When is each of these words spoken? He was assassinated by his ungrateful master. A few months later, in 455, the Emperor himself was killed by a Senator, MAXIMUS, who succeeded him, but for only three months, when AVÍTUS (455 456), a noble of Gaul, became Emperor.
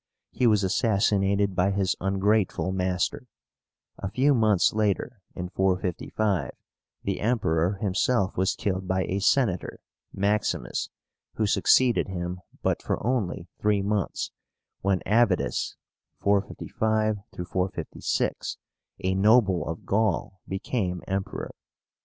He 0.31 0.47
was 0.47 0.63
assassinated 0.63 1.55
by 1.55 1.69
his 1.69 1.95
ungrateful 2.01 2.71
master. 2.71 3.27
A 3.99 4.09
few 4.09 4.33
months 4.33 4.73
later, 4.73 5.21
in 5.35 5.49
455, 5.49 6.53
the 7.03 7.19
Emperor 7.19 7.73
himself 7.73 8.35
was 8.35 8.55
killed 8.55 8.87
by 8.87 9.03
a 9.03 9.19
Senator, 9.19 9.79
MAXIMUS, 10.11 10.89
who 11.35 11.45
succeeded 11.45 12.07
him, 12.07 12.41
but 12.63 12.81
for 12.81 13.05
only 13.05 13.47
three 13.59 13.83
months, 13.83 14.31
when 14.81 15.01
AVÍTUS 15.05 15.75
(455 16.17 17.17
456), 17.35 18.57
a 19.03 19.13
noble 19.13 19.67
of 19.67 19.85
Gaul, 19.85 20.39
became 20.47 21.03
Emperor. 21.07 21.53